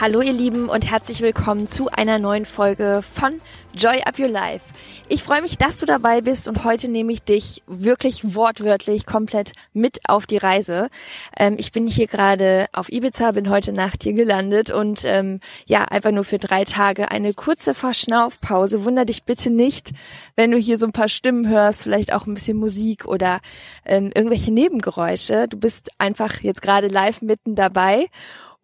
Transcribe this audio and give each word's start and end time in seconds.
Hallo 0.00 0.22
ihr 0.22 0.32
Lieben 0.32 0.70
und 0.70 0.90
herzlich 0.90 1.20
willkommen 1.20 1.68
zu 1.68 1.90
einer 1.90 2.18
neuen 2.18 2.46
Folge 2.46 3.02
von 3.02 3.36
Joy 3.74 4.00
Up 4.06 4.18
Your 4.18 4.28
Life. 4.28 4.64
Ich 5.10 5.22
freue 5.22 5.42
mich, 5.42 5.58
dass 5.58 5.76
du 5.76 5.84
dabei 5.84 6.22
bist 6.22 6.48
und 6.48 6.64
heute 6.64 6.88
nehme 6.88 7.12
ich 7.12 7.22
dich 7.22 7.62
wirklich 7.66 8.34
wortwörtlich 8.34 9.04
komplett 9.04 9.52
mit 9.74 9.98
auf 10.08 10.26
die 10.26 10.38
Reise. 10.38 10.88
Ähm, 11.36 11.56
ich 11.58 11.70
bin 11.70 11.86
hier 11.86 12.06
gerade 12.06 12.68
auf 12.72 12.90
Ibiza, 12.90 13.32
bin 13.32 13.50
heute 13.50 13.74
Nacht 13.74 14.02
hier 14.02 14.14
gelandet 14.14 14.70
und 14.70 15.02
ähm, 15.04 15.38
ja, 15.66 15.84
einfach 15.84 16.12
nur 16.12 16.24
für 16.24 16.38
drei 16.38 16.64
Tage 16.64 17.10
eine 17.10 17.34
kurze 17.34 17.74
Verschnaufpause. 17.74 18.86
Wunder 18.86 19.04
dich 19.04 19.24
bitte 19.24 19.50
nicht, 19.50 19.90
wenn 20.34 20.50
du 20.50 20.56
hier 20.56 20.78
so 20.78 20.86
ein 20.86 20.92
paar 20.92 21.10
Stimmen 21.10 21.46
hörst, 21.46 21.82
vielleicht 21.82 22.14
auch 22.14 22.26
ein 22.26 22.32
bisschen 22.32 22.56
Musik 22.56 23.04
oder 23.04 23.40
ähm, 23.84 24.12
irgendwelche 24.14 24.50
Nebengeräusche. 24.50 25.46
Du 25.46 25.58
bist 25.58 25.90
einfach 25.98 26.40
jetzt 26.40 26.62
gerade 26.62 26.88
live 26.88 27.20
mitten 27.20 27.54
dabei 27.54 28.06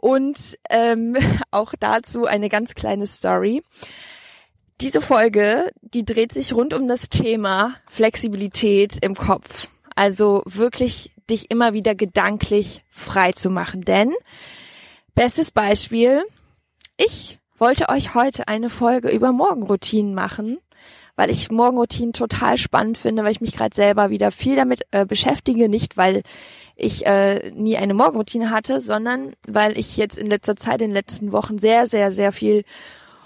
und 0.07 0.57
ähm, 0.71 1.17
auch 1.51 1.75
dazu 1.81 2.27
eine 2.27 2.49
ganz 2.49 2.77
kleine 2.77 3.09
Story. 3.09 3.65
Diese 4.81 5.01
Folge, 5.01 5.73
die 5.81 6.05
dreht 6.05 6.33
sich 6.33 6.53
rund 6.53 6.75
um 6.75 6.87
das 6.87 7.09
Thema 7.09 7.75
Flexibilität 7.89 8.99
im 9.03 9.17
Kopf. 9.17 9.67
Also 9.97 10.43
wirklich 10.47 11.11
dich 11.29 11.51
immer 11.51 11.73
wieder 11.73 11.97
gedanklich 11.97 12.85
frei 12.89 13.33
zu 13.33 13.51
machen. 13.51 13.81
Denn, 13.81 14.13
bestes 15.17 15.51
Beispiel, 15.51 16.23
ich 16.97 17.41
wollte 17.59 17.89
euch 17.89 18.15
heute 18.15 18.47
eine 18.47 18.71
Folge 18.71 19.09
über 19.09 19.33
Morgenroutinen 19.33 20.15
machen, 20.15 20.59
weil 21.17 21.31
ich 21.31 21.51
Morgenroutinen 21.51 22.13
total 22.13 22.59
spannend 22.59 22.99
finde, 22.99 23.25
weil 23.25 23.33
ich 23.33 23.41
mich 23.41 23.57
gerade 23.57 23.75
selber 23.75 24.11
wieder 24.11 24.31
viel 24.31 24.57
damit 24.57 24.83
äh, 24.91 25.07
beschäftige. 25.07 25.69
Nicht, 25.69 25.97
weil 25.97 26.23
ich 26.77 27.07
äh, 27.07 27.51
nie 27.51 27.77
eine 27.77 27.95
Morgenroutine 27.95 28.51
hatte, 28.51 28.81
sondern 28.81 29.33
weil 29.47 29.79
ich 29.79 29.97
jetzt 29.97 30.19
in 30.19 30.29
letzter 30.29 30.57
Zeit, 30.57 30.83
in 30.83 30.89
den 30.89 30.95
letzten 30.95 31.33
Wochen 31.33 31.59
sehr, 31.59 31.87
sehr, 31.87 32.13
sehr 32.13 32.33
viel 32.33 32.65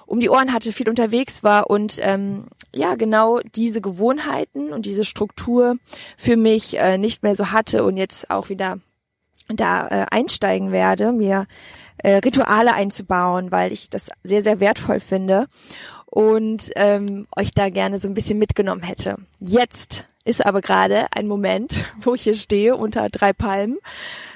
um 0.07 0.19
die 0.19 0.31
Ohren 0.31 0.53
hatte, 0.53 0.73
viel 0.73 0.89
unterwegs 0.89 1.45
war 1.45 1.71
und 1.71 1.99
ähm, 2.01 2.47
ja, 2.75 2.97
genau 2.97 3.39
diese 3.55 3.81
Gewohnheiten 3.81 4.73
und 4.73 4.85
diese 4.85 5.05
Struktur 5.05 5.77
für 6.17 6.37
mich 6.37 6.79
äh, 6.79 6.99
nicht 6.99 7.23
mehr 7.23 7.37
so 7.37 7.53
hatte 7.53 7.85
und 7.85 7.97
jetzt 7.97 8.29
auch 8.29 8.49
wieder 8.49 8.79
da 9.49 9.87
äh, 9.87 10.07
einsteigen 10.11 10.73
werde, 10.73 11.13
mir 11.13 11.47
äh, 11.99 12.17
Rituale 12.17 12.75
einzubauen, 12.75 13.53
weil 13.53 13.73
ich 13.73 13.89
das 13.89 14.11
sehr, 14.25 14.43
sehr 14.43 14.59
wertvoll 14.59 14.99
finde 14.99 15.47
und 16.11 16.71
ähm, 16.75 17.27
euch 17.37 17.55
da 17.55 17.71
gerne 17.71 17.99
so 17.99 18.09
ein 18.09 18.15
bisschen 18.15 18.39
mitgenommen 18.39 18.83
hätte. 18.83 19.17
Jetzt 19.39 20.05
ist 20.25 20.45
aber 20.45 20.61
gerade 20.61 21.07
ein 21.13 21.27
Moment, 21.27 21.85
wo 22.03 22.15
ich 22.15 22.23
hier 22.23 22.35
stehe 22.35 22.77
unter 22.77 23.09
drei 23.09 23.33
Palmen 23.33 23.79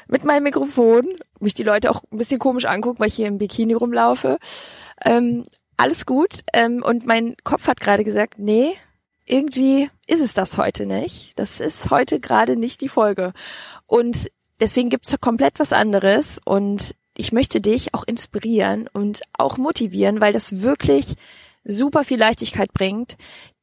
mit 0.06 0.25
meinem 0.25 0.45
Mikrofon, 0.45 1.08
mich 1.41 1.55
die 1.55 1.62
Leute 1.62 1.91
auch 1.91 2.02
ein 2.11 2.19
bisschen 2.19 2.39
komisch 2.39 2.64
angucken, 2.64 3.00
weil 3.00 3.08
ich 3.08 3.14
hier 3.14 3.27
im 3.27 3.39
Bikini 3.39 3.75
rumlaufe. 3.75 4.39
Ähm, 5.05 5.45
alles 5.77 6.06
gut. 6.06 6.41
Ähm, 6.52 6.83
und 6.83 7.06
mein 7.06 7.36
Kopf 7.42 7.67
hat 7.67 7.80
gerade 7.80 8.05
gesagt, 8.05 8.39
nee, 8.39 8.75
irgendwie 9.24 9.91
ist 10.06 10.20
es 10.20 10.35
das 10.35 10.58
heute 10.58 10.86
nicht. 10.86 11.33
Das 11.36 11.61
ist 11.61 11.91
heute 11.91 12.20
gerade 12.20 12.56
nicht 12.56 12.80
die 12.80 12.89
Folge. 12.89 13.33
Und 13.86 14.30
deswegen 14.61 14.91
gibt's 14.91 15.18
komplett 15.20 15.58
was 15.58 15.73
anderes. 15.73 16.41
Und 16.45 16.95
ich 17.17 17.33
möchte 17.33 17.61
dich 17.61 17.95
auch 17.95 18.05
inspirieren 18.05 18.89
und 18.92 19.23
auch 19.33 19.56
motivieren, 19.56 20.20
weil 20.20 20.33
das 20.33 20.61
wirklich 20.61 21.17
super 21.64 22.05
viel 22.05 22.19
Leichtigkeit 22.19 22.73
bringt, 22.73 23.17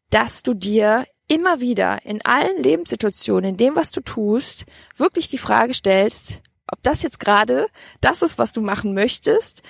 dass 0.09 0.44
du 0.44 0.53
dir 0.53 1.06
immer 1.28 1.62
wieder 1.62 2.06
in 2.06 2.22
allen 2.25 2.62
Lebenssituationen, 2.62 3.51
in 3.51 3.57
dem, 3.57 3.75
was 3.75 3.91
du 3.91 4.01
tust, 4.01 4.66
wirklich 4.97 5.29
die 5.29 5.38
Frage 5.38 5.73
stellst, 5.73 6.41
ob 6.67 6.84
das 6.84 7.03
jetzt 7.03 7.19
gerade 7.19 7.67
das 8.01 8.22
ist, 8.22 8.38
was 8.38 8.51
du 8.51 8.61
machen 8.61 8.94
möchtest. 8.94 9.61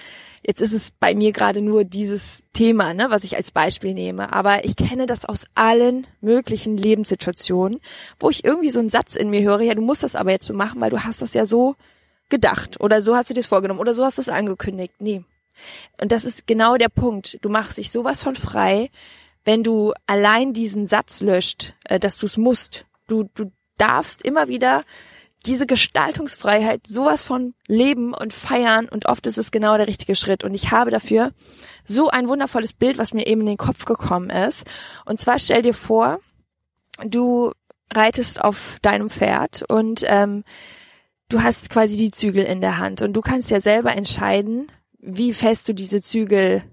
Jetzt 0.44 0.60
ist 0.60 0.74
es 0.74 0.90
bei 0.90 1.14
mir 1.14 1.32
gerade 1.32 1.62
nur 1.62 1.84
dieses 1.84 2.44
Thema, 2.54 2.96
ne, 2.96 3.12
was 3.12 3.24
ich 3.24 3.38
als 3.38 3.52
Beispiel 3.52 3.94
nehme. 3.94 4.34
Aber 4.34 4.66
ich 4.66 4.76
kenne 4.76 5.06
das 5.06 5.24
aus 5.24 5.46
allen 5.54 6.08
möglichen 6.20 6.78
Lebenssituationen, 6.78 7.80
wo 8.20 8.32
ich 8.32 8.44
irgendwie 8.44 8.72
so 8.72 8.80
einen 8.80 8.90
Satz 8.90 9.16
in 9.16 9.30
mir 9.30 9.42
höre, 9.42 9.62
ja, 9.62 9.76
du 9.76 9.84
musst 9.84 10.02
das 10.02 10.16
aber 10.16 10.32
jetzt 10.32 10.48
so 10.48 10.56
machen, 10.56 10.82
weil 10.82 10.90
du 10.90 11.04
hast 11.04 11.22
das 11.22 11.36
ja 11.36 11.46
so 11.46 11.76
gedacht 12.30 12.80
oder 12.80 13.04
so 13.04 13.16
hast 13.16 13.30
du 13.30 13.36
dir 13.36 13.42
das 13.42 13.48
vorgenommen 13.50 13.80
oder 13.80 13.94
so 13.94 14.04
hast 14.04 14.18
du 14.18 14.22
es 14.24 14.30
angekündigt. 14.30 14.96
Nee. 14.98 15.24
Und 16.00 16.12
das 16.12 16.26
ist 16.26 16.48
genau 16.48 16.78
der 16.78 16.90
Punkt. 16.90 17.38
Du 17.42 17.50
machst 17.50 17.78
dich 17.78 17.92
sowas 17.92 18.24
von 18.24 18.36
frei, 18.36 18.90
wenn 19.44 19.64
du 19.64 19.94
allein 20.08 20.54
diesen 20.54 20.88
Satz 20.88 21.22
löscht, 21.22 21.74
äh, 21.86 22.00
dass 22.00 22.18
du 22.18 22.26
es 22.26 22.38
musst. 22.38 22.86
Du, 23.08 23.30
du 23.36 23.52
darfst 23.78 24.22
immer 24.22 24.48
wieder 24.48 24.84
diese 25.46 25.66
Gestaltungsfreiheit 25.66 26.86
sowas 26.86 27.24
von 27.24 27.56
leben 27.68 28.14
und 28.14 28.34
feiern 28.34 28.88
und 28.88 29.08
oft 29.08 29.26
ist 29.26 29.40
es 29.40 29.50
genau 29.50 29.76
der 29.78 29.88
richtige 29.88 30.16
Schritt 30.16 30.44
und 30.44 30.54
ich 30.54 30.72
habe 30.72 30.92
dafür 30.92 31.32
so 31.84 32.10
ein 32.10 32.28
wundervolles 32.28 32.74
Bild, 32.74 33.00
was 33.00 33.14
mir 33.14 33.26
eben 33.26 33.42
in 33.42 33.48
den 33.48 33.58
Kopf 33.58 33.86
gekommen 33.86 34.30
ist. 34.30 34.66
Und 35.06 35.20
zwar 35.20 35.40
stell 35.40 35.64
dir 35.64 35.74
vor, 35.74 36.20
du 37.04 37.54
reitest 37.92 38.40
auf 38.40 38.78
deinem 38.84 39.10
Pferd 39.10 39.64
und 39.68 40.04
ähm, 40.06 40.44
du 41.30 41.42
hast 41.42 41.72
quasi 41.72 41.98
die 41.98 42.12
Zügel 42.12 42.46
in 42.46 42.62
der 42.62 42.78
Hand 42.78 43.02
und 43.02 43.14
du 43.14 43.22
kannst 43.22 43.50
ja 43.50 43.60
selber 43.60 43.96
entscheiden, 43.96 44.72
wie 45.02 45.34
fest 45.34 45.68
du 45.68 45.74
diese 45.74 46.02
Zügel 46.02 46.64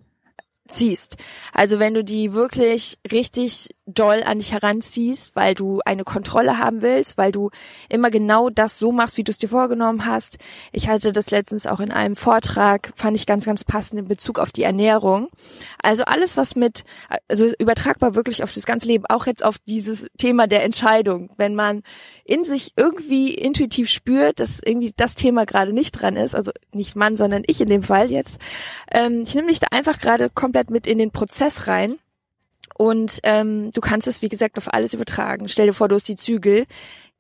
ziehst. 0.69 1.17
Also 1.53 1.79
wenn 1.79 1.95
du 1.95 2.05
die 2.05 2.33
wirklich 2.35 2.99
richtig 3.11 3.75
doll 3.89 4.23
an 4.23 4.39
dich 4.39 4.53
heranziehst, 4.53 5.35
weil 5.35 5.55
du 5.55 5.81
eine 5.85 6.05
Kontrolle 6.05 6.59
haben 6.59 6.83
willst, 6.83 7.17
weil 7.17 7.33
du 7.33 7.51
immer 7.89 8.11
genau 8.11 8.51
das 8.51 8.79
so 8.79 8.93
machst, 8.93 9.17
wie 9.17 9.25
du 9.25 9.31
es 9.31 9.39
dir 9.39 9.49
vorgenommen 9.49 10.05
hast. 10.05 10.39
Ich 10.73 10.89
hatte 10.89 11.13
das 11.13 11.31
letztens 11.31 11.67
auch 11.67 11.81
in 11.81 11.91
einem 11.91 12.15
Vortrag, 12.15 12.93
fand 12.97 13.17
ich 13.17 13.27
ganz, 13.27 13.47
ganz 13.47 13.65
passend 13.65 13.99
in 13.99 14.09
Bezug 14.09 14.39
auf 14.39 14.53
die 14.53 14.63
Ernährung. 14.63 15.29
Also 15.83 16.05
alles, 16.05 16.37
was 16.37 16.55
mit, 16.55 16.85
also 17.29 17.51
übertragbar 17.59 18.15
wirklich 18.15 18.43
auf 18.43 18.53
das 18.53 18.67
ganze 18.67 18.87
Leben, 18.87 19.07
auch 19.07 19.27
jetzt 19.27 19.45
auf 19.45 19.57
dieses 19.67 20.07
Thema 20.19 20.47
der 20.47 20.65
Entscheidung. 20.65 21.31
Wenn 21.39 21.55
man 21.55 21.83
in 22.25 22.45
sich 22.45 22.75
irgendwie 22.77 23.33
intuitiv 23.33 23.89
spürt, 23.89 24.39
dass 24.39 24.61
irgendwie 24.63 24.93
das 24.97 25.15
Thema 25.15 25.47
gerade 25.47 25.73
nicht 25.73 25.93
dran 25.93 26.17
ist, 26.17 26.35
also 26.35 26.51
nicht 26.73 26.95
Mann, 26.95 27.17
sondern 27.17 27.43
ich 27.47 27.61
in 27.61 27.69
dem 27.69 27.83
Fall 27.83 28.11
jetzt. 28.11 28.39
Ähm, 28.93 29.23
ich 29.23 29.35
nehme 29.35 29.47
mich 29.47 29.61
da 29.61 29.69
einfach 29.71 29.99
gerade 29.99 30.29
komplett 30.29 30.71
mit 30.71 30.87
in 30.87 30.99
den 30.99 31.11
Prozess 31.11 31.67
rein 31.67 31.99
und 32.79 33.19
ähm, 33.25 33.73
du 33.73 33.81
kannst 33.81 34.07
es, 34.07 34.23
wie 34.23 34.29
gesagt, 34.29 34.57
auf 34.57 34.73
alles 34.73 34.95
übertragen. 34.95 35.49
Stell 35.49 35.67
dir 35.67 35.73
vor, 35.73 35.89
du 35.89 35.97
hast 35.97 36.09
die 36.09 36.17
Zügel 36.17 36.65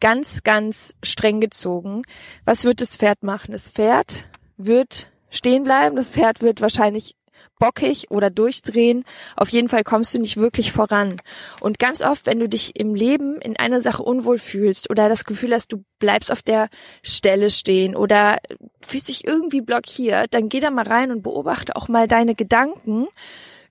ganz, 0.00 0.44
ganz 0.44 0.94
streng 1.02 1.40
gezogen. 1.40 2.02
Was 2.44 2.64
wird 2.64 2.80
das 2.80 2.96
Pferd 2.96 3.24
machen? 3.24 3.50
Das 3.50 3.68
Pferd 3.68 4.24
wird 4.56 5.10
stehen 5.30 5.64
bleiben. 5.64 5.96
Das 5.96 6.10
Pferd 6.10 6.42
wird 6.42 6.60
wahrscheinlich 6.60 7.16
bockig 7.58 8.08
oder 8.12 8.30
durchdrehen. 8.30 9.02
Auf 9.36 9.48
jeden 9.48 9.68
Fall 9.68 9.82
kommst 9.82 10.14
du 10.14 10.20
nicht 10.20 10.36
wirklich 10.36 10.70
voran. 10.70 11.16
Und 11.60 11.80
ganz 11.80 12.02
oft, 12.02 12.26
wenn 12.26 12.38
du 12.38 12.48
dich 12.48 12.78
im 12.78 12.94
Leben 12.94 13.40
in 13.40 13.56
einer 13.56 13.80
Sache 13.80 14.04
unwohl 14.04 14.38
fühlst 14.38 14.90
oder 14.90 15.08
das 15.08 15.24
Gefühl 15.24 15.52
hast, 15.52 15.72
du 15.72 15.82
bleibst 15.98 16.30
auf 16.30 16.42
der 16.42 16.68
Stelle 17.02 17.50
stehen 17.50 17.96
oder 17.96 18.38
fühlst 18.80 19.08
dich 19.08 19.26
irgendwie 19.26 19.60
blockiert, 19.60 20.34
dann 20.34 20.48
geh 20.48 20.60
da 20.60 20.70
mal 20.70 20.86
rein 20.86 21.10
und 21.10 21.22
beobachte 21.22 21.74
auch 21.74 21.88
mal 21.88 22.06
deine 22.06 22.36
Gedanken 22.36 23.08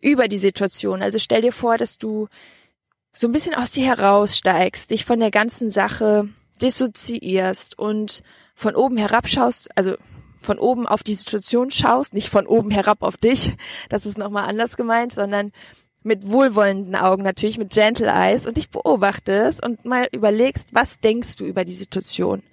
über 0.02 0.28
die 0.28 0.38
Situation. 0.38 1.02
Also 1.02 1.20
stell 1.20 1.42
dir 1.42 1.52
vor, 1.52 1.78
dass 1.78 1.98
du 1.98 2.28
so 3.14 3.28
ein 3.28 3.34
bisschen 3.34 3.56
aus 3.56 3.72
dir 3.72 3.86
heraussteigst, 3.86 4.92
dich 4.92 5.06
von 5.06 5.20
der 5.20 5.32
ganzen 5.32 5.70
Sache 5.70 6.30
dissoziierst 6.62 7.78
und 7.78 8.24
von 8.56 8.76
oben 8.76 8.98
herabschaust, 8.98 9.70
also 9.76 9.96
von 10.42 10.60
oben 10.60 10.88
auf 10.88 11.04
die 11.04 11.16
Situation 11.16 11.72
schaust, 11.72 12.14
nicht 12.14 12.30
von 12.30 12.48
oben 12.48 12.72
herab 12.72 13.02
auf 13.04 13.18
dich, 13.18 13.54
das 13.90 14.06
ist 14.06 14.18
nochmal 14.18 14.48
anders 14.48 14.78
gemeint, 14.78 15.14
sondern 15.14 15.52
mit 16.04 16.30
wohlwollenden 16.30 16.96
Augen 16.96 17.24
natürlich, 17.24 17.58
mit 17.58 17.72
Gentle 17.72 18.08
Eyes 18.08 18.48
und 18.48 18.58
dich 18.58 18.70
beobachtest 18.70 19.64
und 19.64 19.84
mal 19.84 20.08
überlegst, 20.12 20.74
was 20.74 21.00
denkst 21.00 21.36
du 21.36 21.46
über 21.46 21.66
die 21.66 21.76
Situation? 21.76 22.44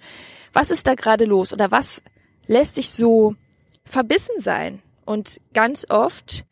Was 0.51 0.71
ist 0.71 0.87
da 0.87 0.95
gerade 0.95 1.25
los 1.25 1.53
oder 1.53 1.71
was 1.71 2.01
lässt 2.47 2.75
sich 2.75 2.89
so 2.89 3.35
verbissen 3.85 4.39
sein? 4.39 4.81
Und 5.05 5.39
ganz 5.53 5.85
oft 5.89 6.45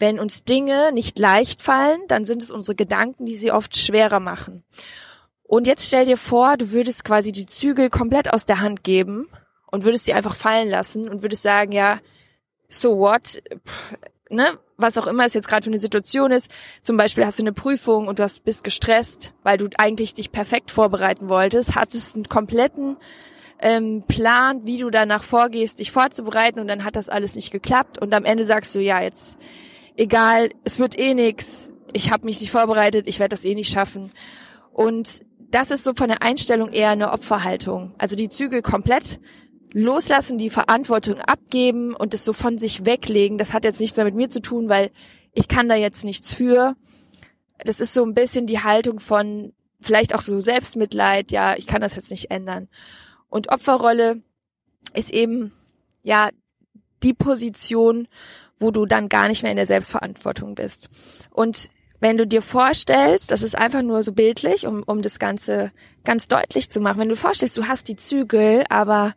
wenn 0.00 0.18
uns 0.18 0.44
Dinge 0.44 0.92
nicht 0.92 1.18
leicht 1.18 1.62
fallen, 1.62 2.00
dann 2.08 2.24
sind 2.24 2.42
es 2.42 2.50
unsere 2.50 2.74
Gedanken, 2.74 3.26
die 3.26 3.36
sie 3.36 3.52
oft 3.52 3.76
schwerer 3.76 4.18
machen. 4.18 4.64
Und 5.42 5.66
jetzt 5.66 5.86
stell 5.86 6.06
dir 6.06 6.16
vor, 6.16 6.56
du 6.56 6.70
würdest 6.70 7.04
quasi 7.04 7.32
die 7.32 7.46
Zügel 7.46 7.90
komplett 7.90 8.32
aus 8.32 8.46
der 8.46 8.60
Hand 8.60 8.82
geben 8.82 9.28
und 9.70 9.84
würdest 9.84 10.06
sie 10.06 10.14
einfach 10.14 10.36
fallen 10.36 10.70
lassen 10.70 11.08
und 11.08 11.22
würdest 11.22 11.42
sagen, 11.42 11.72
ja, 11.72 12.00
so 12.68 12.98
what, 12.98 13.42
ne, 14.30 14.58
was 14.76 14.96
auch 14.96 15.06
immer 15.06 15.26
es 15.26 15.34
jetzt 15.34 15.48
gerade 15.48 15.64
für 15.64 15.70
eine 15.70 15.78
Situation 15.78 16.30
ist. 16.30 16.50
Zum 16.82 16.96
Beispiel 16.96 17.26
hast 17.26 17.38
du 17.38 17.42
eine 17.42 17.52
Prüfung 17.52 18.08
und 18.08 18.18
du 18.18 18.22
hast, 18.22 18.44
bist 18.44 18.64
gestresst, 18.64 19.32
weil 19.42 19.58
du 19.58 19.68
eigentlich 19.76 20.14
dich 20.14 20.32
perfekt 20.32 20.70
vorbereiten 20.70 21.28
wolltest, 21.28 21.74
hattest 21.74 22.14
einen 22.14 22.28
kompletten 22.28 22.96
ähm, 23.58 24.04
Plan, 24.08 24.64
wie 24.64 24.78
du 24.78 24.88
danach 24.88 25.22
vorgehst, 25.22 25.80
dich 25.80 25.92
vorzubereiten 25.92 26.60
und 26.60 26.68
dann 26.68 26.84
hat 26.84 26.96
das 26.96 27.08
alles 27.08 27.34
nicht 27.34 27.50
geklappt 27.50 27.98
und 27.98 28.14
am 28.14 28.24
Ende 28.24 28.44
sagst 28.44 28.74
du, 28.74 28.80
ja, 28.80 29.02
jetzt 29.02 29.36
egal, 29.96 30.50
es 30.64 30.78
wird 30.78 30.98
eh 30.98 31.14
nix, 31.14 31.70
ich 31.92 32.10
habe 32.10 32.26
mich 32.26 32.40
nicht 32.40 32.50
vorbereitet, 32.50 33.06
ich 33.06 33.18
werde 33.18 33.34
das 33.34 33.44
eh 33.44 33.54
nicht 33.54 33.72
schaffen. 33.72 34.12
Und 34.72 35.22
das 35.50 35.70
ist 35.70 35.84
so 35.84 35.94
von 35.94 36.08
der 36.08 36.22
Einstellung 36.22 36.70
eher 36.70 36.90
eine 36.90 37.12
Opferhaltung. 37.12 37.94
Also 37.98 38.16
die 38.16 38.28
Zügel 38.28 38.62
komplett 38.62 39.20
loslassen, 39.72 40.38
die 40.38 40.50
Verantwortung 40.50 41.20
abgeben 41.20 41.94
und 41.94 42.14
es 42.14 42.24
so 42.24 42.32
von 42.32 42.58
sich 42.58 42.86
weglegen. 42.86 43.38
Das 43.38 43.52
hat 43.52 43.64
jetzt 43.64 43.80
nichts 43.80 43.96
mehr 43.96 44.06
mit 44.06 44.14
mir 44.14 44.30
zu 44.30 44.40
tun, 44.40 44.68
weil 44.68 44.90
ich 45.32 45.48
kann 45.48 45.68
da 45.68 45.74
jetzt 45.74 46.04
nichts 46.04 46.34
für. 46.34 46.76
Das 47.64 47.80
ist 47.80 47.92
so 47.92 48.04
ein 48.04 48.14
bisschen 48.14 48.46
die 48.46 48.62
Haltung 48.62 49.00
von 49.00 49.52
vielleicht 49.80 50.14
auch 50.14 50.22
so 50.22 50.40
Selbstmitleid. 50.40 51.32
Ja, 51.32 51.56
ich 51.56 51.66
kann 51.66 51.80
das 51.80 51.96
jetzt 51.96 52.10
nicht 52.10 52.30
ändern. 52.30 52.68
Und 53.28 53.50
Opferrolle 53.50 54.22
ist 54.94 55.10
eben, 55.10 55.52
ja, 56.02 56.30
die 57.02 57.14
Position, 57.14 58.08
wo 58.60 58.70
du 58.70 58.86
dann 58.86 59.08
gar 59.08 59.26
nicht 59.26 59.42
mehr 59.42 59.50
in 59.50 59.56
der 59.56 59.66
Selbstverantwortung 59.66 60.54
bist. 60.54 60.90
Und 61.30 61.70
wenn 61.98 62.16
du 62.16 62.26
dir 62.26 62.42
vorstellst, 62.42 63.30
das 63.30 63.42
ist 63.42 63.58
einfach 63.58 63.82
nur 63.82 64.02
so 64.02 64.12
bildlich, 64.12 64.66
um, 64.66 64.82
um 64.84 65.02
das 65.02 65.18
Ganze 65.18 65.72
ganz 66.04 66.28
deutlich 66.28 66.70
zu 66.70 66.80
machen, 66.80 66.98
wenn 66.98 67.08
du 67.08 67.16
vorstellst, 67.16 67.56
du 67.56 67.66
hast 67.66 67.88
die 67.88 67.96
Zügel, 67.96 68.64
aber 68.68 69.14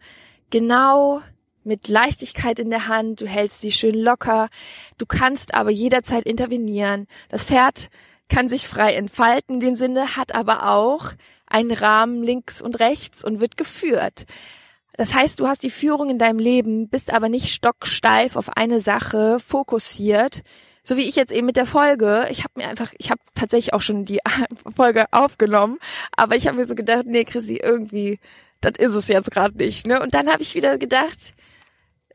genau 0.49 1.21
mit 1.63 1.87
Leichtigkeit 1.87 2.59
in 2.59 2.69
der 2.69 2.87
Hand, 2.87 3.21
du 3.21 3.27
hältst 3.27 3.61
sie 3.61 3.71
schön 3.71 3.95
locker, 3.95 4.49
du 4.97 5.05
kannst 5.05 5.53
aber 5.53 5.71
jederzeit 5.71 6.25
intervenieren. 6.25 7.07
Das 7.29 7.45
Pferd 7.45 7.89
kann 8.27 8.49
sich 8.49 8.67
frei 8.67 8.95
entfalten, 8.95 9.55
in 9.55 9.59
dem 9.61 9.75
Sinne, 9.77 10.17
hat 10.17 10.35
aber 10.35 10.69
auch 10.69 11.13
einen 11.47 11.71
Rahmen 11.71 12.23
links 12.23 12.61
und 12.61 12.79
rechts 12.79 13.23
und 13.23 13.39
wird 13.39 13.57
geführt. 13.57 14.25
Das 14.95 15.13
heißt, 15.13 15.39
du 15.39 15.47
hast 15.47 15.63
die 15.63 15.69
Führung 15.69 16.09
in 16.09 16.19
deinem 16.19 16.39
Leben, 16.39 16.87
bist 16.87 17.13
aber 17.13 17.29
nicht 17.29 17.53
stocksteif 17.53 18.35
auf 18.35 18.55
eine 18.57 18.79
Sache 18.79 19.39
fokussiert, 19.39 20.43
so 20.83 20.97
wie 20.97 21.09
ich 21.09 21.15
jetzt 21.15 21.31
eben 21.31 21.47
mit 21.47 21.55
der 21.55 21.65
Folge. 21.65 22.27
Ich 22.29 22.43
habe 22.43 22.53
mir 22.55 22.67
einfach, 22.67 22.93
ich 22.97 23.09
habe 23.09 23.21
tatsächlich 23.33 23.73
auch 23.73 23.81
schon 23.81 24.05
die 24.05 24.19
Folge 24.75 25.05
aufgenommen, 25.11 25.79
aber 26.15 26.35
ich 26.35 26.47
habe 26.47 26.57
mir 26.57 26.67
so 26.67 26.75
gedacht, 26.75 27.05
nee, 27.07 27.23
Chrissy, 27.23 27.59
irgendwie, 27.63 28.19
das 28.61 28.73
ist 28.77 28.93
es 28.93 29.07
jetzt 29.07 29.31
gerade 29.31 29.57
nicht. 29.57 29.87
Ne? 29.87 29.99
Und 30.01 30.13
dann 30.13 30.29
habe 30.29 30.43
ich 30.43 30.55
wieder 30.55 30.77
gedacht, 30.77 31.33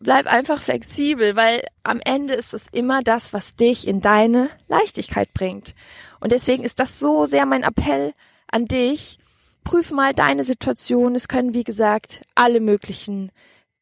bleib 0.01 0.27
einfach 0.27 0.61
flexibel, 0.61 1.35
weil 1.35 1.65
am 1.83 2.01
Ende 2.05 2.35
ist 2.35 2.55
es 2.55 2.63
immer 2.73 3.03
das, 3.03 3.33
was 3.33 3.57
dich 3.57 3.89
in 3.89 4.01
deine 4.01 4.51
Leichtigkeit 4.69 5.33
bringt. 5.35 5.75
Und 6.21 6.33
deswegen 6.33 6.63
ist 6.63 6.79
das 6.79 6.99
so 6.99 7.27
sehr 7.27 7.47
mein 7.47 7.63
Appell 7.63 8.15
an 8.51 8.67
dich. 8.67 9.19
Prüf 9.69 9.91
mal 9.91 10.15
deine 10.15 10.45
Situation. 10.45 11.15
Es 11.15 11.29
können, 11.29 11.53
wie 11.53 11.63
gesagt, 11.63 12.23
alle 12.35 12.59
möglichen 12.59 13.31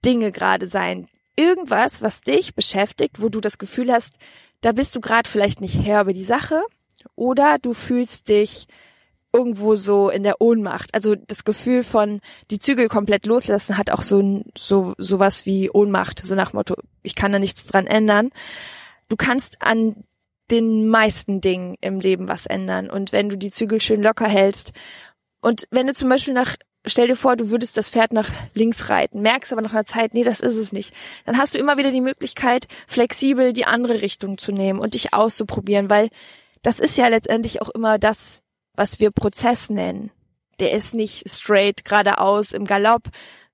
Dinge 0.05 0.33
gerade 0.33 0.67
sein. 0.67 1.07
Irgendwas, 1.37 2.03
was 2.03 2.23
dich 2.23 2.57
beschäftigt, 2.57 3.23
wo 3.23 3.29
du 3.29 3.41
das 3.41 3.57
Gefühl 3.57 3.93
hast, 3.93 4.17
da 4.63 4.73
bist 4.73 4.97
du 4.97 5.01
gerade 5.01 5.31
vielleicht 5.31 5.61
nicht 5.61 5.81
Herr 5.81 6.01
über 6.01 6.13
die 6.13 6.25
Sache 6.25 6.61
oder 7.15 7.59
du 7.63 7.73
fühlst 7.73 8.29
dich 8.29 8.67
irgendwo 9.33 9.77
so 9.77 10.11
in 10.11 10.25
der 10.25 10.41
Ohnmacht. 10.41 10.93
Also 10.93 11.15
das 11.15 11.45
Gefühl 11.45 11.85
von 11.85 12.21
die 12.51 12.59
Zügel 12.59 12.89
komplett 12.89 13.25
loslassen 13.25 13.79
hat 13.79 13.91
auch 13.91 14.03
so 14.03 14.43
so 14.59 14.95
sowas 14.99 15.47
wie 15.47 15.71
Ohnmacht, 15.71 16.27
so 16.27 16.35
nach 16.35 16.53
Motto, 16.53 16.75
ich 17.05 17.15
kann 17.15 17.31
da 17.31 17.39
nichts 17.39 17.65
dran 17.65 17.87
ändern. 17.87 18.31
Du 19.09 19.15
kannst 19.15 19.63
an 19.63 20.03
den 20.51 20.89
meisten 20.89 21.41
Dingen 21.41 21.77
im 21.81 22.01
Leben 22.01 22.27
was 22.27 22.47
ändern 22.47 22.91
und 22.91 23.13
wenn 23.13 23.29
du 23.29 23.37
die 23.37 23.53
Zügel 23.53 23.81
schön 23.81 24.03
locker 24.03 24.27
hältst 24.27 24.73
und 25.47 25.69
wenn 25.71 25.87
du 25.87 25.95
zum 25.95 26.09
Beispiel 26.09 26.35
nach 26.35 26.57
stell 26.85 27.07
dir 27.07 27.15
vor, 27.15 27.37
du 27.37 27.51
würdest 27.51 27.77
das 27.77 27.91
Pferd 27.91 28.13
nach 28.13 28.29
links 28.55 28.89
reiten, 28.89 29.23
merkst 29.23 29.53
aber 29.53 29.63
nach 29.63 29.73
einer 29.73 29.85
Zeit, 29.85 30.13
nee, 30.13 30.25
das 30.25 30.41
ist 30.41 30.57
es 30.57 30.73
nicht. 30.73 30.93
Dann 31.25 31.39
hast 31.39 31.55
du 31.55 31.59
immer 31.59 31.77
wieder 31.77 31.93
die 31.93 32.01
Möglichkeit, 32.01 32.67
flexibel 32.89 33.53
die 33.53 33.65
andere 33.65 34.03
Richtung 34.03 34.39
zu 34.39 34.51
nehmen 34.51 34.81
und 34.81 34.95
dich 34.95 35.15
auszuprobieren, 35.15 35.89
weil 35.89 36.09
das 36.63 36.81
ist 36.81 36.97
ja 36.97 37.07
letztendlich 37.07 37.63
auch 37.63 37.69
immer 37.69 37.97
das, 37.97 38.43
was 38.75 38.99
wir 38.99 39.13
Prozess 39.13 39.71
nennen. 39.71 40.11
Der 40.59 40.73
ist 40.73 40.95
nicht 40.95 41.31
straight 41.31 41.85
geradeaus 41.85 42.51
im 42.51 42.65
Galopp, 42.65 43.05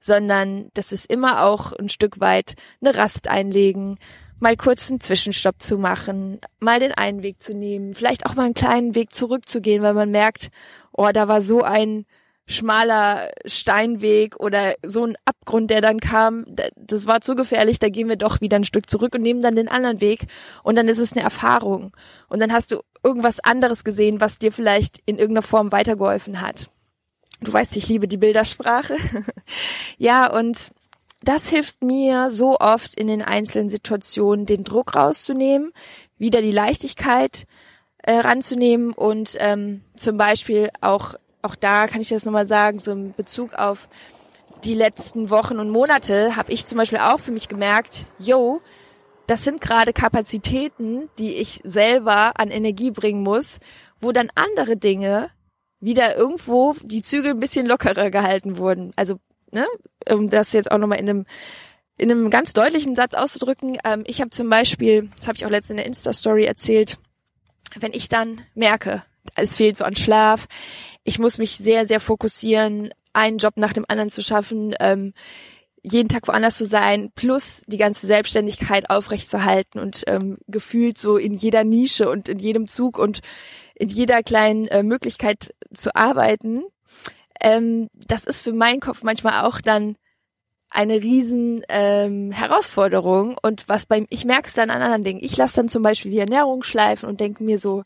sondern 0.01 0.71
das 0.73 0.93
ist 0.93 1.11
immer 1.11 1.45
auch 1.45 1.75
ein 1.75 1.91
Stück 1.91 2.21
weit 2.21 2.55
eine 2.81 2.97
Rast 2.97 3.29
einlegen, 3.29 3.99
mal 4.41 4.57
kurz 4.57 4.91
einen 4.91 5.01
Zwischenstopp 5.01 5.61
zu 5.61 5.79
machen, 5.79 6.41
mal 6.59 6.81
den 6.81 6.93
einen 6.93 7.23
Weg 7.23 7.43
zu 7.43 7.55
nehmen, 7.55 7.95
vielleicht 7.95 8.27
auch 8.27 8.35
mal 8.35 8.45
einen 8.45 8.55
kleinen 8.55 8.95
Weg 8.95 9.15
zurückzugehen, 9.15 9.83
weil 9.83 9.95
man 9.95 10.11
merkt, 10.11 10.51
oh, 10.93 11.11
da 11.13 11.29
war 11.29 11.43
so 11.43 11.63
ein 11.63 12.07
schmaler 12.47 13.31
Steinweg 13.47 14.37
oder 14.37 14.75
so 14.85 15.05
ein 15.05 15.17
Abgrund, 15.25 15.71
der 15.71 15.81
dann 15.81 16.01
kam, 16.01 16.45
das 16.77 17.07
war 17.07 17.21
zu 17.21 17.35
gefährlich, 17.35 17.79
da 17.79 17.89
gehen 17.89 18.09
wir 18.09 18.17
doch 18.17 18.41
wieder 18.41 18.57
ein 18.57 18.65
Stück 18.65 18.91
zurück 18.91 19.15
und 19.15 19.23
nehmen 19.23 19.43
dann 19.43 19.57
den 19.57 19.69
anderen 19.69 20.01
Weg 20.01 20.27
und 20.63 20.77
dann 20.77 20.89
ist 20.89 20.99
es 20.99 21.13
eine 21.13 21.23
Erfahrung 21.23 21.93
und 22.29 22.41
dann 22.41 22.53
hast 22.53 22.73
du 22.73 22.81
irgendwas 23.05 23.41
anderes 23.41 23.85
gesehen, 23.85 24.21
was 24.21 24.39
dir 24.39 24.53
vielleicht 24.53 25.01
in 25.07 25.19
irgendeiner 25.19 25.47
Form 25.47 25.73
weitergeholfen 25.73 26.41
hat. 26.41 26.71
Du 27.41 27.53
weißt, 27.53 27.77
ich 27.77 27.89
liebe 27.89 28.07
die 28.07 28.19
Bildersprache. 28.19 28.97
ja, 29.99 30.31
und 30.31 30.73
das 31.23 31.49
hilft 31.49 31.83
mir 31.83 32.31
so 32.31 32.59
oft 32.59 32.95
in 32.95 33.09
den 33.09 33.23
einzelnen 33.23 33.69
Situationen, 33.69 34.47
den 34.47 34.65
Druck 34.65 34.95
rauszunehmen, 34.95 35.73
wieder 36.19 36.43
die 36.43 36.53
Leichtigkeit 36.53 37.47
äh, 38.03 38.15
ranzunehmen 38.15 38.93
und 38.93 39.37
ähm, 39.39 39.83
zum 39.97 40.17
Beispiel 40.17 40.71
auch 40.81 41.15
auch 41.43 41.57
da 41.57 41.89
kann 41.89 42.01
ich 42.01 42.09
das 42.09 42.25
nochmal 42.25 42.47
sagen, 42.47 42.79
so 42.79 42.93
in 42.93 43.13
Bezug 43.15 43.55
auf 43.55 43.89
die 44.65 44.75
letzten 44.75 45.29
Wochen 45.29 45.59
und 45.59 45.71
Monate 45.71 46.37
habe 46.37 46.53
ich 46.53 46.67
zum 46.67 46.79
Beispiel 46.79 47.01
auch 47.01 47.19
für 47.19 47.33
mich 47.33 47.49
gemerkt, 47.49 48.07
yo, 48.19 48.63
das 49.27 49.45
sind 49.45 49.61
gerade 49.61 49.93
Kapazitäten, 49.93 51.09
die 51.19 51.35
ich 51.35 51.61
selber 51.65 52.39
an 52.39 52.51
Energie 52.51 52.93
bringen 52.93 53.23
muss, 53.23 53.59
wo 54.01 54.13
dann 54.13 54.31
andere 54.35 54.77
Dinge 54.77 55.31
wieder 55.81 56.17
irgendwo 56.17 56.75
die 56.85 57.03
Zügel 57.03 57.33
ein 57.33 57.41
bisschen 57.41 57.67
lockerer 57.67 58.11
gehalten 58.11 58.57
wurden. 58.57 58.93
Also, 58.95 59.17
ne, 59.51 59.67
um 60.09 60.31
das 60.31 60.53
jetzt 60.53 60.71
auch 60.71 60.79
nochmal 60.79 60.99
in 60.99 61.09
einem 61.09 61.27
in 61.99 62.11
einem 62.11 62.31
ganz 62.31 62.53
deutlichen 62.53 62.97
Satz 62.97 63.15
auszudrücken, 63.15 63.79
ähm, 63.85 64.03
ich 64.07 64.21
habe 64.21 64.31
zum 64.31 64.49
Beispiel, 64.49 65.11
das 65.19 65.29
habe 65.29 65.37
ich 65.37 65.45
auch 65.45 65.51
letztens 65.51 65.73
in 65.73 65.77
der 65.77 65.87
Insta-Story 65.87 66.45
erzählt, 66.45 66.99
wenn 67.79 67.93
ich 67.93 68.09
dann 68.09 68.41
merke, 68.55 69.03
es 69.35 69.57
fehlt 69.57 69.77
so 69.77 69.85
an 69.85 69.97
Schlaf, 69.97 70.47
ich 71.05 71.19
muss 71.19 71.39
mich 71.39 71.57
sehr, 71.57 71.87
sehr 71.87 72.01
fokussieren, 72.01 72.91
einen 73.13 73.39
Job 73.39 73.55
nach 73.57 73.73
dem 73.73 73.85
anderen 73.89 74.11
zu 74.11 74.23
schaffen, 74.23 74.75
ähm, 74.81 75.13
jeden 75.83 76.09
Tag 76.09 76.29
woanders 76.29 76.57
zu 76.57 76.67
sein, 76.67 77.11
plus 77.15 77.63
die 77.67 77.77
ganze 77.77 78.07
Selbstständigkeit 78.07 78.89
aufrechtzuerhalten 78.89 79.81
und 79.81 80.05
ähm, 80.07 80.39
gefühlt 80.47 80.97
so 80.97 81.17
in 81.17 81.35
jeder 81.35 81.65
Nische 81.65 82.09
und 82.09 82.29
in 82.29 82.39
jedem 82.39 82.69
Zug 82.69 82.99
und 82.99 83.21
in 83.75 83.89
jeder 83.89 84.23
kleinen 84.23 84.69
äh, 84.69 84.85
Möglichkeit 84.85 85.53
zu 85.75 85.95
arbeiten. 85.97 86.63
Ähm, 87.41 87.89
das 87.95 88.25
ist 88.25 88.41
für 88.41 88.53
meinen 88.53 88.79
Kopf 88.79 89.03
manchmal 89.03 89.45
auch 89.45 89.61
dann 89.61 89.97
eine 90.73 91.03
riesen 91.03 91.63
ähm, 91.69 92.33
Herausforderung 92.33 93.37
und 93.41 93.69
was 93.69 93.87
beim 93.87 94.07
ich 94.11 94.25
merke 94.25 94.49
es 94.49 94.55
dann 94.55 94.71
an 94.71 94.83
anderen 94.83 95.05
Dingen. 95.05 95.21
Ich 95.23 95.37
lasse 95.37 95.57
dann 95.57 95.69
zum 95.69 95.83
Beispiel 95.83 96.11
die 96.11 96.19
Ernährung 96.19 96.63
schleifen 96.63 97.09
und 97.09 97.21
denke 97.21 97.45
mir 97.45 97.59
so, 97.59 97.85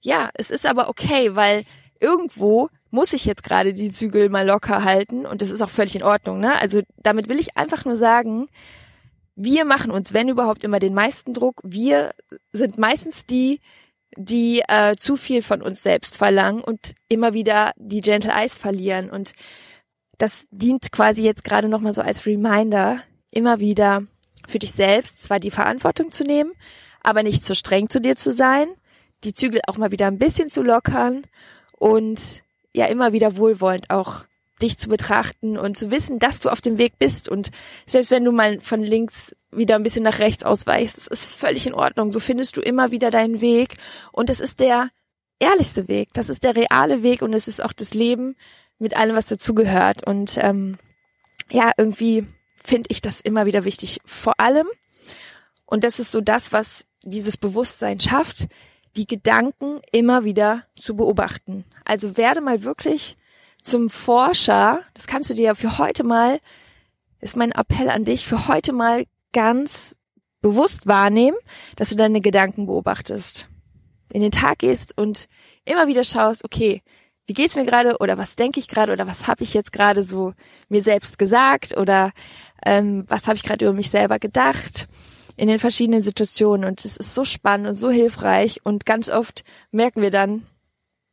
ja, 0.00 0.30
es 0.34 0.50
ist 0.50 0.66
aber 0.66 0.88
okay, 0.88 1.36
weil 1.36 1.64
irgendwo 2.00 2.68
muss 2.90 3.12
ich 3.12 3.24
jetzt 3.24 3.42
gerade 3.42 3.74
die 3.74 3.90
Zügel 3.90 4.28
mal 4.28 4.46
locker 4.46 4.84
halten 4.84 5.26
und 5.26 5.42
das 5.42 5.50
ist 5.50 5.62
auch 5.62 5.70
völlig 5.70 5.94
in 5.94 6.02
Ordnung. 6.02 6.38
Ne? 6.38 6.58
Also 6.60 6.82
damit 6.96 7.28
will 7.28 7.38
ich 7.38 7.56
einfach 7.56 7.84
nur 7.84 7.96
sagen, 7.96 8.48
wir 9.34 9.64
machen 9.64 9.90
uns, 9.90 10.12
wenn 10.12 10.28
überhaupt, 10.28 10.64
immer 10.64 10.78
den 10.78 10.94
meisten 10.94 11.32
Druck. 11.32 11.60
Wir 11.64 12.10
sind 12.52 12.78
meistens 12.78 13.24
die, 13.26 13.60
die 14.16 14.62
äh, 14.68 14.96
zu 14.96 15.16
viel 15.16 15.42
von 15.42 15.62
uns 15.62 15.82
selbst 15.82 16.18
verlangen 16.18 16.62
und 16.62 16.94
immer 17.08 17.32
wieder 17.32 17.72
die 17.76 18.02
Gentle 18.02 18.32
Eyes 18.32 18.54
verlieren. 18.54 19.10
Und 19.10 19.32
das 20.22 20.46
dient 20.52 20.92
quasi 20.92 21.22
jetzt 21.22 21.42
gerade 21.42 21.68
nochmal 21.68 21.94
so 21.94 22.00
als 22.00 22.26
Reminder, 22.26 23.02
immer 23.32 23.58
wieder 23.58 24.04
für 24.46 24.60
dich 24.60 24.70
selbst 24.70 25.20
zwar 25.20 25.40
die 25.40 25.50
Verantwortung 25.50 26.12
zu 26.12 26.22
nehmen, 26.22 26.52
aber 27.02 27.24
nicht 27.24 27.44
zu 27.44 27.56
streng 27.56 27.90
zu 27.90 28.00
dir 28.00 28.14
zu 28.14 28.30
sein, 28.30 28.68
die 29.24 29.34
Zügel 29.34 29.62
auch 29.66 29.78
mal 29.78 29.90
wieder 29.90 30.06
ein 30.06 30.20
bisschen 30.20 30.48
zu 30.48 30.62
lockern 30.62 31.24
und 31.76 32.20
ja 32.72 32.86
immer 32.86 33.12
wieder 33.12 33.36
wohlwollend 33.36 33.90
auch 33.90 34.24
dich 34.62 34.78
zu 34.78 34.88
betrachten 34.88 35.58
und 35.58 35.76
zu 35.76 35.90
wissen, 35.90 36.20
dass 36.20 36.38
du 36.38 36.50
auf 36.50 36.60
dem 36.60 36.78
Weg 36.78 37.00
bist 37.00 37.28
und 37.28 37.50
selbst 37.86 38.12
wenn 38.12 38.24
du 38.24 38.30
mal 38.30 38.60
von 38.60 38.80
links 38.80 39.34
wieder 39.50 39.74
ein 39.74 39.82
bisschen 39.82 40.04
nach 40.04 40.20
rechts 40.20 40.44
ausweichst, 40.44 40.98
das 40.98 41.08
ist 41.08 41.34
völlig 41.34 41.66
in 41.66 41.74
Ordnung. 41.74 42.12
So 42.12 42.20
findest 42.20 42.56
du 42.56 42.60
immer 42.60 42.92
wieder 42.92 43.10
deinen 43.10 43.40
Weg 43.40 43.74
und 44.12 44.30
es 44.30 44.38
ist 44.38 44.60
der 44.60 44.88
ehrlichste 45.40 45.88
Weg, 45.88 46.10
das 46.14 46.28
ist 46.28 46.44
der 46.44 46.54
reale 46.54 47.02
Weg 47.02 47.22
und 47.22 47.32
es 47.32 47.48
ist 47.48 47.60
auch 47.60 47.72
das 47.72 47.92
Leben 47.92 48.36
mit 48.82 48.96
allem, 48.96 49.16
was 49.16 49.26
dazugehört 49.26 50.06
und 50.06 50.38
ähm, 50.40 50.76
ja, 51.50 51.70
irgendwie 51.76 52.26
finde 52.64 52.88
ich 52.90 53.00
das 53.00 53.20
immer 53.20 53.46
wieder 53.46 53.64
wichtig. 53.64 54.00
Vor 54.04 54.38
allem 54.38 54.66
Und 55.66 55.84
das 55.84 55.98
ist 55.98 56.12
so 56.12 56.20
das, 56.20 56.52
was 56.52 56.86
dieses 57.02 57.36
Bewusstsein 57.36 58.00
schafft, 58.00 58.48
die 58.96 59.06
Gedanken 59.06 59.80
immer 59.90 60.24
wieder 60.24 60.64
zu 60.76 60.96
beobachten. 60.96 61.64
Also 61.84 62.16
werde 62.16 62.40
mal 62.40 62.62
wirklich 62.62 63.16
zum 63.62 63.88
Forscher. 63.88 64.82
Das 64.94 65.06
kannst 65.06 65.30
du 65.30 65.34
dir 65.34 65.44
ja 65.44 65.54
für 65.54 65.78
heute 65.78 66.04
mal, 66.04 66.40
ist 67.20 67.36
mein 67.36 67.52
Appell 67.52 67.88
an 67.88 68.04
dich, 68.04 68.26
für 68.26 68.48
heute 68.48 68.72
mal 68.72 69.06
ganz 69.32 69.96
bewusst 70.40 70.86
wahrnehmen, 70.86 71.36
dass 71.76 71.88
du 71.88 71.96
deine 71.96 72.20
Gedanken 72.20 72.66
beobachtest. 72.66 73.48
In 74.12 74.20
den 74.20 74.32
Tag 74.32 74.58
gehst 74.58 74.98
und 74.98 75.28
immer 75.64 75.86
wieder 75.86 76.04
schaust, 76.04 76.44
okay, 76.44 76.82
wie 77.32 77.34
geht's 77.34 77.56
mir 77.56 77.64
gerade 77.64 77.96
oder 77.98 78.18
was 78.18 78.36
denke 78.36 78.60
ich 78.60 78.68
gerade 78.68 78.92
oder 78.92 79.06
was 79.06 79.26
habe 79.26 79.42
ich 79.42 79.54
jetzt 79.54 79.72
gerade 79.72 80.02
so 80.02 80.34
mir 80.68 80.82
selbst 80.82 81.18
gesagt 81.18 81.74
oder 81.78 82.12
ähm, 82.62 83.06
was 83.08 83.26
habe 83.26 83.36
ich 83.36 83.42
gerade 83.42 83.64
über 83.64 83.72
mich 83.72 83.88
selber 83.88 84.18
gedacht 84.18 84.86
in 85.38 85.48
den 85.48 85.58
verschiedenen 85.58 86.02
Situationen? 86.02 86.66
Und 86.68 86.84
es 86.84 86.98
ist 86.98 87.14
so 87.14 87.24
spannend 87.24 87.68
und 87.68 87.74
so 87.74 87.90
hilfreich. 87.90 88.60
Und 88.64 88.84
ganz 88.84 89.08
oft 89.08 89.44
merken 89.70 90.02
wir 90.02 90.10
dann, 90.10 90.46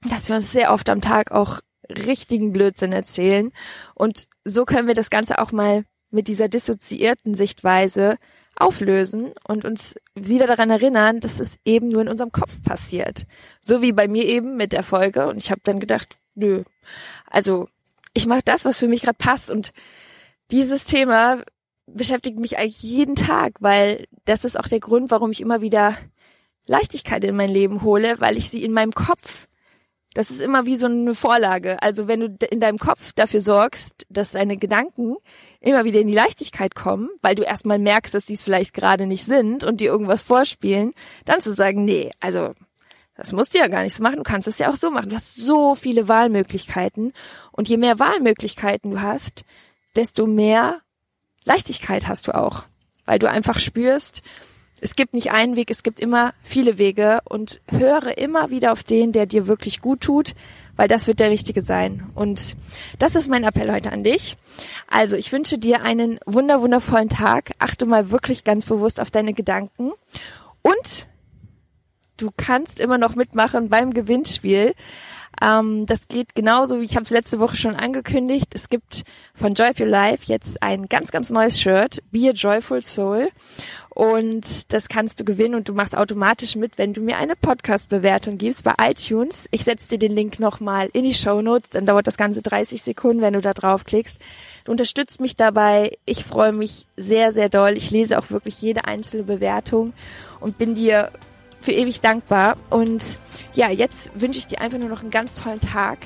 dass 0.09 0.27
wir 0.27 0.35
uns 0.35 0.51
sehr 0.51 0.73
oft 0.73 0.89
am 0.89 0.99
Tag 0.99 1.31
auch 1.31 1.61
richtigen 1.89 2.51
Blödsinn 2.51 2.91
erzählen. 2.91 3.53
Und 3.95 4.27
so 4.43 4.65
können 4.65 4.89
wir 4.89 4.95
das 4.95 5.09
Ganze 5.09 5.39
auch 5.39 5.53
mal 5.53 5.85
mit 6.11 6.27
dieser 6.27 6.49
dissoziierten 6.49 7.33
Sichtweise 7.33 8.17
auflösen 8.59 9.31
und 9.47 9.65
uns 9.65 9.95
wieder 10.15 10.45
daran 10.45 10.69
erinnern, 10.69 11.19
dass 11.19 11.39
es 11.39 11.57
eben 11.65 11.87
nur 11.89 12.01
in 12.01 12.09
unserem 12.09 12.31
Kopf 12.31 12.61
passiert. 12.61 13.25
So 13.61 13.81
wie 13.81 13.93
bei 13.93 14.07
mir 14.07 14.25
eben 14.25 14.57
mit 14.57 14.73
der 14.73 14.83
Folge. 14.83 15.27
Und 15.27 15.37
ich 15.37 15.49
habe 15.49 15.61
dann 15.63 15.79
gedacht, 15.79 16.17
nö, 16.35 16.63
also 17.25 17.67
ich 18.13 18.25
mache 18.25 18.41
das, 18.43 18.65
was 18.65 18.77
für 18.77 18.87
mich 18.87 19.01
gerade 19.01 19.17
passt. 19.17 19.49
Und 19.49 19.71
dieses 20.51 20.85
Thema 20.85 21.41
beschäftigt 21.87 22.39
mich 22.39 22.57
eigentlich 22.57 22.83
jeden 22.83 23.15
Tag, 23.15 23.53
weil 23.61 24.05
das 24.25 24.45
ist 24.45 24.59
auch 24.59 24.67
der 24.67 24.79
Grund, 24.79 25.09
warum 25.09 25.31
ich 25.31 25.41
immer 25.41 25.61
wieder 25.61 25.97
Leichtigkeit 26.65 27.23
in 27.23 27.35
mein 27.35 27.49
Leben 27.49 27.81
hole, 27.81 28.19
weil 28.19 28.37
ich 28.37 28.49
sie 28.49 28.63
in 28.63 28.73
meinem 28.73 28.91
Kopf 28.93 29.47
das 30.13 30.31
ist 30.31 30.41
immer 30.41 30.65
wie 30.65 30.75
so 30.75 30.87
eine 30.87 31.13
Vorlage. 31.13 31.81
Also 31.81 32.07
wenn 32.07 32.19
du 32.19 32.47
in 32.49 32.59
deinem 32.59 32.79
Kopf 32.79 33.13
dafür 33.13 33.41
sorgst, 33.41 34.05
dass 34.09 34.31
deine 34.31 34.57
Gedanken 34.57 35.17
immer 35.61 35.83
wieder 35.83 35.99
in 35.99 36.07
die 36.07 36.13
Leichtigkeit 36.13 36.75
kommen, 36.75 37.09
weil 37.21 37.35
du 37.35 37.43
erstmal 37.43 37.79
merkst, 37.79 38.13
dass 38.13 38.25
sie 38.25 38.35
es 38.35 38.43
vielleicht 38.43 38.73
gerade 38.73 39.05
nicht 39.05 39.25
sind 39.25 39.63
und 39.63 39.81
dir 39.81 39.91
irgendwas 39.91 40.21
vorspielen, 40.21 40.93
dann 41.25 41.41
zu 41.41 41.53
sagen, 41.53 41.85
nee, 41.85 42.11
also 42.19 42.53
das 43.19 43.33
musst 43.33 43.53
du 43.53 43.57
ja 43.57 43.67
gar 43.67 43.83
nicht 43.83 43.95
so 43.95 44.01
machen, 44.01 44.15
du 44.15 44.23
kannst 44.23 44.47
es 44.47 44.59
ja 44.59 44.71
auch 44.71 44.77
so 44.77 44.91
machen. 44.91 45.09
Du 45.09 45.15
hast 45.17 45.35
so 45.35 45.75
viele 45.75 46.07
Wahlmöglichkeiten. 46.07 47.11
Und 47.51 47.67
je 47.67 47.75
mehr 47.75 47.99
Wahlmöglichkeiten 47.99 48.91
du 48.91 49.01
hast, 49.01 49.43
desto 49.97 50.25
mehr 50.25 50.79
Leichtigkeit 51.43 52.07
hast 52.07 52.27
du 52.27 52.35
auch, 52.35 52.63
weil 53.05 53.19
du 53.19 53.29
einfach 53.29 53.59
spürst, 53.59 54.21
es 54.81 54.95
gibt 54.95 55.13
nicht 55.13 55.31
einen 55.31 55.57
Weg, 55.57 55.71
es 55.71 55.83
gibt 55.83 55.99
immer 55.99 56.33
viele 56.43 56.77
Wege. 56.77 57.19
Und 57.25 57.61
höre 57.67 58.17
immer 58.17 58.49
wieder 58.49 58.71
auf 58.71 58.83
den, 58.83 59.11
der 59.11 59.25
dir 59.25 59.47
wirklich 59.47 59.81
gut 59.81 59.99
tut, 59.99 60.33
weil 60.79 60.87
das 60.87 61.07
wird 61.07 61.19
der 61.19 61.29
richtige 61.29 61.61
sein. 61.61 62.09
Und 62.15 62.55
das 62.99 63.15
ist 63.15 63.27
mein 63.27 63.43
Appell 63.43 63.69
heute 63.69 63.91
an 63.91 64.01
dich. 64.01 64.37
Also 64.87 65.17
ich 65.17 65.33
wünsche 65.33 65.57
dir 65.57 65.83
einen 65.83 66.21
wunder 66.25 66.61
wundervollen 66.61 67.09
Tag. 67.09 67.51
Achte 67.59 67.85
mal 67.85 68.11
wirklich 68.11 68.45
ganz 68.45 68.63
bewusst 68.63 69.01
auf 69.01 69.11
deine 69.11 69.33
Gedanken 69.33 69.91
und 70.61 71.05
du 72.15 72.31
kannst 72.37 72.79
immer 72.79 72.97
noch 72.97 73.15
mitmachen 73.15 73.67
beim 73.67 73.91
Gewinnspiel. 73.91 74.73
Ähm, 75.43 75.85
das 75.85 76.07
geht 76.07 76.33
genauso, 76.33 76.79
wie 76.79 76.85
ich 76.85 76.95
habe 76.95 77.03
es 77.03 77.09
letzte 77.09 77.41
Woche 77.41 77.57
schon 77.57 77.75
angekündigt. 77.75 78.55
Es 78.55 78.69
gibt 78.69 79.03
von 79.35 79.55
Joy 79.55 79.71
Your 79.77 79.85
Life 79.85 80.23
jetzt 80.27 80.63
ein 80.63 80.85
ganz, 80.87 81.11
ganz 81.11 81.29
neues 81.29 81.59
Shirt, 81.59 82.01
Be 82.09 82.29
a 82.29 82.31
Joyful 82.31 82.81
Soul. 82.81 83.31
Und 83.89 84.71
das 84.71 84.87
kannst 84.87 85.19
du 85.19 85.25
gewinnen 85.25 85.55
und 85.55 85.67
du 85.67 85.73
machst 85.73 85.97
automatisch 85.97 86.55
mit, 86.55 86.77
wenn 86.77 86.93
du 86.93 87.01
mir 87.01 87.17
eine 87.17 87.35
Podcast-Bewertung 87.35 88.37
gibst 88.37 88.63
bei 88.63 88.73
iTunes. 88.81 89.47
Ich 89.51 89.63
setze 89.63 89.89
dir 89.89 89.99
den 89.99 90.15
Link 90.15 90.39
nochmal 90.39 90.89
in 90.93 91.03
die 91.03 91.13
Show 91.13 91.41
Notes, 91.41 91.71
dann 91.71 91.85
dauert 91.85 92.07
das 92.07 92.17
Ganze 92.17 92.41
30 92.41 92.81
Sekunden, 92.81 93.21
wenn 93.21 93.33
du 93.33 93.41
da 93.41 93.53
draufklickst. 93.53 94.21
Du 94.65 94.71
unterstützt 94.71 95.19
mich 95.19 95.35
dabei. 95.35 95.97
Ich 96.05 96.23
freue 96.23 96.53
mich 96.53 96.85
sehr, 96.95 97.33
sehr 97.33 97.49
doll. 97.49 97.75
Ich 97.75 97.91
lese 97.91 98.19
auch 98.19 98.29
wirklich 98.29 98.61
jede 98.61 98.85
einzelne 98.85 99.23
Bewertung 99.23 99.93
und 100.39 100.57
bin 100.57 100.75
dir 100.75 101.11
für 101.61 101.71
ewig 101.71 102.01
dankbar. 102.01 102.55
Und 102.69 103.17
ja, 103.53 103.69
jetzt 103.69 104.11
wünsche 104.13 104.39
ich 104.39 104.47
dir 104.47 104.61
einfach 104.61 104.77
nur 104.77 104.89
noch 104.89 105.01
einen 105.01 105.11
ganz 105.11 105.35
tollen 105.35 105.61
Tag. 105.61 105.97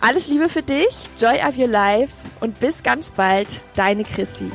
Alles 0.00 0.26
Liebe 0.26 0.48
für 0.48 0.62
dich, 0.62 0.88
Joy 1.20 1.38
of 1.46 1.56
Your 1.56 1.68
Life 1.68 2.12
und 2.40 2.58
bis 2.58 2.82
ganz 2.82 3.10
bald, 3.10 3.60
deine 3.76 4.02
Chrissy. 4.02 4.50